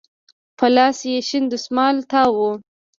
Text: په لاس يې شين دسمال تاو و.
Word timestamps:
په 0.57 0.65
لاس 0.75 0.97
يې 1.09 1.17
شين 1.27 1.43
دسمال 1.53 1.95
تاو 2.11 2.31
و. 2.45 2.45